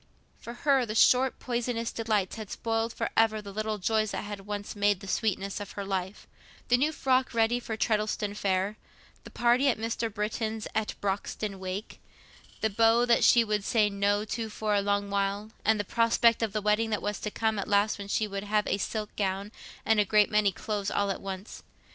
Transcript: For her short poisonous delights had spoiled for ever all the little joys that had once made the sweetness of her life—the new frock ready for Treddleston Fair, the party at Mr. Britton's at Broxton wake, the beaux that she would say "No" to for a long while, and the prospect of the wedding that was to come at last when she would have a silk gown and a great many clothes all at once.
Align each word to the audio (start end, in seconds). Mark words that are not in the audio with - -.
For 0.39 0.53
her 0.65 0.91
short 0.95 1.37
poisonous 1.37 1.91
delights 1.91 2.35
had 2.35 2.49
spoiled 2.49 2.91
for 2.91 3.11
ever 3.15 3.35
all 3.35 3.41
the 3.43 3.51
little 3.51 3.77
joys 3.77 4.09
that 4.09 4.23
had 4.23 4.47
once 4.47 4.75
made 4.75 4.99
the 4.99 5.07
sweetness 5.07 5.59
of 5.59 5.73
her 5.73 5.85
life—the 5.85 6.75
new 6.77 6.91
frock 6.91 7.35
ready 7.35 7.59
for 7.59 7.77
Treddleston 7.77 8.33
Fair, 8.33 8.77
the 9.25 9.29
party 9.29 9.67
at 9.69 9.77
Mr. 9.77 10.11
Britton's 10.11 10.67
at 10.73 10.95
Broxton 11.01 11.59
wake, 11.59 12.01
the 12.61 12.69
beaux 12.71 13.05
that 13.05 13.23
she 13.23 13.43
would 13.43 13.63
say 13.63 13.91
"No" 13.91 14.25
to 14.25 14.49
for 14.49 14.73
a 14.73 14.81
long 14.81 15.11
while, 15.11 15.51
and 15.63 15.79
the 15.79 15.83
prospect 15.83 16.41
of 16.41 16.51
the 16.51 16.63
wedding 16.63 16.89
that 16.89 17.03
was 17.03 17.19
to 17.19 17.29
come 17.29 17.59
at 17.59 17.67
last 17.67 17.99
when 17.99 18.07
she 18.07 18.27
would 18.27 18.45
have 18.45 18.65
a 18.65 18.79
silk 18.79 19.15
gown 19.15 19.51
and 19.85 19.99
a 19.99 20.03
great 20.03 20.31
many 20.31 20.51
clothes 20.51 20.89
all 20.89 21.11
at 21.11 21.21
once. 21.21 21.61